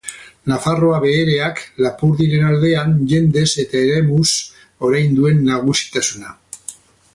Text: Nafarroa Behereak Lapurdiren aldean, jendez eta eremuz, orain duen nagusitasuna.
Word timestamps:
Nafarroa 0.51 1.01
Behereak 1.03 1.59
Lapurdiren 1.87 2.47
aldean, 2.47 2.97
jendez 3.13 3.45
eta 3.67 3.83
eremuz, 3.83 4.27
orain 4.89 5.15
duen 5.21 5.47
nagusitasuna. 5.53 6.37